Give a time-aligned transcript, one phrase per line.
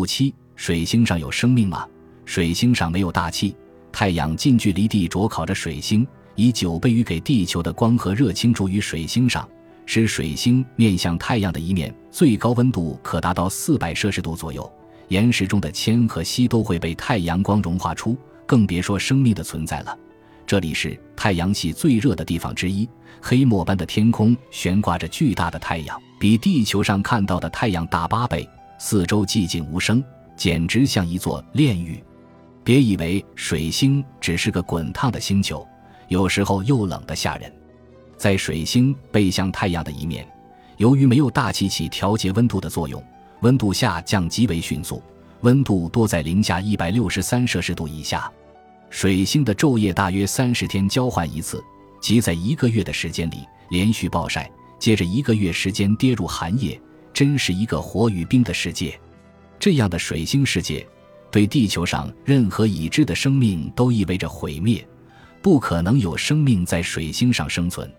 [0.00, 1.86] 五七，水星上有生命吗？
[2.24, 3.54] 水星上没有大气，
[3.92, 9.46] 太阳近距离地灼烤着水星，以九倍于给地球的光和热倾注于水星上，
[9.84, 14.72] 使水星面向太阳的一面最高温度可达到四百摄氏度左右。
[15.08, 19.94] 岩石中的铅和锡都会被太阳光融化出，更别说生命的存在了。
[20.46, 22.88] 这里是太阳系最热的地方之一，
[23.20, 28.48] 黑墨般的天空悬挂着巨大的太阳，比地球上看到的太阳大八倍。
[28.82, 30.02] 四周寂静无声，
[30.34, 32.02] 简直像一座炼狱。
[32.64, 35.68] 别以为水星只是个滚烫的星球，
[36.08, 37.52] 有时候又冷得吓人。
[38.16, 40.26] 在水星背向太阳的一面，
[40.78, 43.04] 由于没有大气起调节温度的作用。
[43.42, 45.02] 温度下降极为迅速，
[45.42, 48.32] 温度多在零下一百六十三摄氏度以下。
[48.88, 51.62] 水星的昼夜大约三十天交换一次，
[52.00, 56.80] 即在一个月的时间里连续暴晒，接着一个月时间跌入寒夜，
[57.12, 58.98] 真是一个火与冰的世界。
[59.58, 60.86] 这样的水星世界，
[61.30, 64.86] 对地球上任何已知的生命都意味着毁灭，
[65.42, 67.92] 不可能有生命在水星上生存。